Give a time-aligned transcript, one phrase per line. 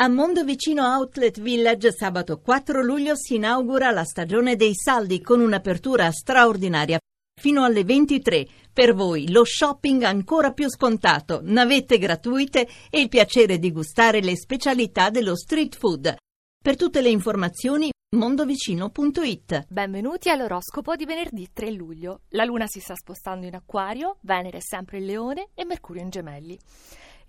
[0.00, 6.12] A Mondovicino Outlet Village sabato 4 luglio si inaugura la stagione dei saldi con un'apertura
[6.12, 7.00] straordinaria
[7.34, 8.46] fino alle 23.
[8.72, 14.36] Per voi lo shopping ancora più scontato, navette gratuite e il piacere di gustare le
[14.36, 16.14] specialità dello street food.
[16.62, 19.66] Per tutte le informazioni mondovicino.it.
[19.68, 22.20] Benvenuti all'oroscopo di venerdì 3 luglio.
[22.28, 26.10] La luna si sta spostando in acquario, Venere è sempre in leone e Mercurio in
[26.10, 26.56] gemelli.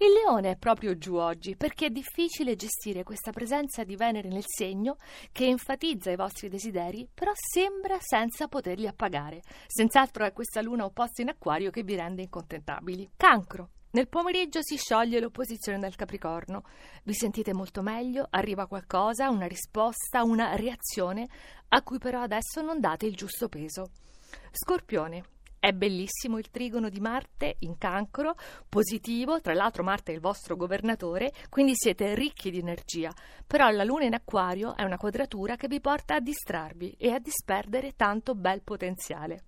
[0.01, 4.45] Il leone è proprio giù oggi perché è difficile gestire questa presenza di Venere nel
[4.47, 4.95] segno
[5.33, 9.41] che enfatizza i vostri desideri, però sembra senza poterli appagare.
[9.67, 13.11] Senz'altro è questa luna opposta in acquario che vi rende incontentabili.
[13.17, 13.71] Cancro.
[13.91, 16.63] Nel pomeriggio si scioglie l'opposizione del Capricorno.
[17.03, 21.27] Vi sentite molto meglio, arriva qualcosa, una risposta, una reazione,
[21.67, 23.89] a cui però adesso non date il giusto peso.
[24.51, 25.38] Scorpione.
[25.59, 28.35] È bellissimo il trigono di Marte in cancro,
[28.69, 33.11] positivo, tra l'altro Marte è il vostro governatore, quindi siete ricchi di energia,
[33.45, 37.19] però la luna in acquario è una quadratura che vi porta a distrarvi e a
[37.19, 39.43] disperdere tanto bel potenziale.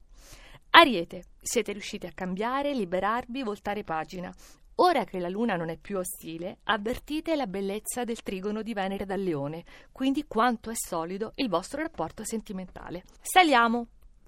[0.72, 4.34] Ariete, siete riusciti a cambiare, liberarvi, voltare pagina.
[4.76, 9.06] Ora che la luna non è più ostile, avvertite la bellezza del trigono di Venere
[9.06, 13.04] dal leone, quindi quanto è solido il vostro rapporto sentimentale.
[13.22, 13.88] Saliamo.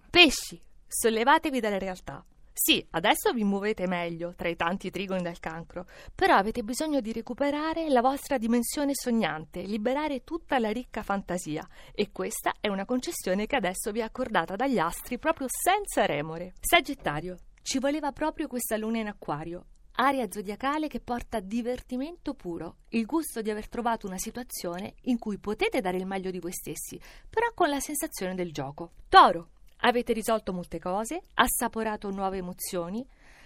[0.10, 0.62] Pesci,
[0.96, 2.24] Sollevatevi dalla realtà.
[2.54, 7.12] Sì, adesso vi muovete meglio tra i tanti trigoni del cancro, però avete bisogno di
[7.12, 13.48] recuperare la vostra dimensione sognante, liberare tutta la ricca fantasia e questa è una concessione
[13.48, 16.54] che adesso vi è accordata dagli astri proprio senza remore.
[16.60, 23.08] Sagittario, ci voleva proprio questa luna in acquario, aria zodiacale che porta divertimento puro, il
[23.08, 27.02] gusto di aver trovato una situazione in cui potete dare il meglio di voi stessi,
[27.28, 28.92] però con la sensazione del gioco.
[29.10, 29.50] Toro,
[29.86, 33.06] Avete risolto molte cose, assaporato nuove emozioni,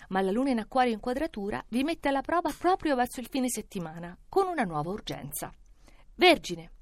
[0.10, 3.50] ma la luna in acquario in quadratura vi mette alla prova proprio verso il fine
[3.50, 5.52] settimana, con una nuova urgenza.
[6.14, 6.74] Vergine.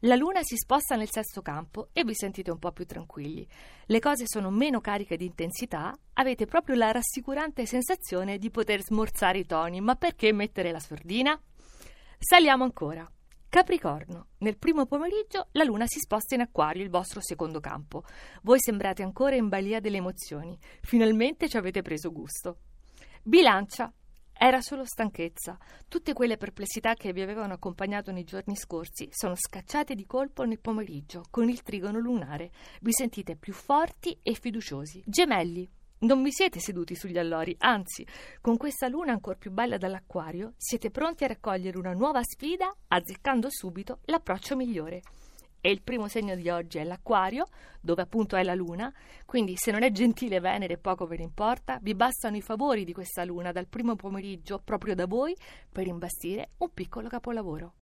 [0.00, 3.46] La luna si sposta nel sesto campo e vi sentite un po' più tranquilli.
[3.84, 9.40] Le cose sono meno cariche di intensità, avete proprio la rassicurante sensazione di poter smorzare
[9.40, 11.38] i toni, ma perché mettere la sordina?
[12.18, 13.08] Saliamo ancora.
[13.52, 18.02] Capricorno, nel primo pomeriggio la luna si sposta in acquario, il vostro secondo campo.
[18.44, 20.58] Voi sembrate ancora in balia delle emozioni.
[20.80, 22.60] Finalmente ci avete preso gusto.
[23.22, 23.92] Bilancia,
[24.32, 25.58] era solo stanchezza.
[25.86, 30.58] Tutte quelle perplessità che vi avevano accompagnato nei giorni scorsi sono scacciate di colpo nel
[30.58, 32.52] pomeriggio con il trigono lunare.
[32.80, 35.02] Vi sentite più forti e fiduciosi.
[35.04, 35.68] Gemelli,
[36.02, 38.06] non vi siete seduti sugli allori, anzi,
[38.40, 43.48] con questa luna ancora più bella dall'acquario, siete pronti a raccogliere una nuova sfida, azzeccando
[43.50, 45.02] subito l'approccio migliore.
[45.60, 47.46] E il primo segno di oggi è l'acquario,
[47.80, 48.92] dove appunto è la luna,
[49.24, 52.92] quindi se non è gentile Venere poco ve ne importa, vi bastano i favori di
[52.92, 55.36] questa luna dal primo pomeriggio proprio da voi
[55.70, 57.70] per imbastire un piccolo capolavoro.